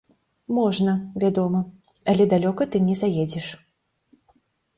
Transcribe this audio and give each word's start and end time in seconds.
Можна, 0.59 0.95
вядома, 1.23 1.59
але 2.15 2.27
далёка 2.33 2.63
ты 2.73 2.77
не 2.87 2.95
заедзеш. 3.03 3.47